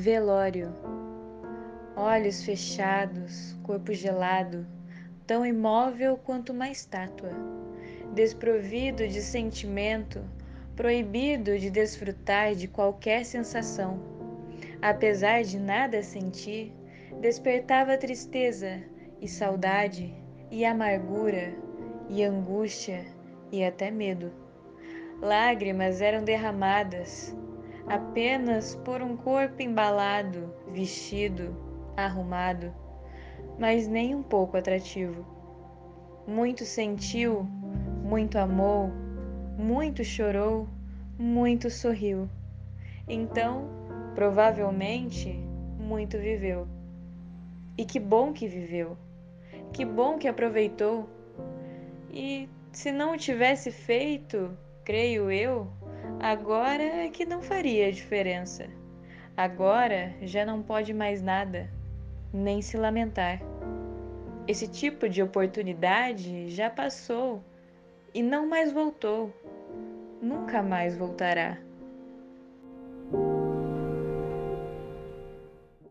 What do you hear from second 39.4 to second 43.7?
muito chorou, muito sorriu. Então,